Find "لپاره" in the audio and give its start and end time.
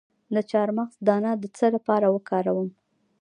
1.75-2.07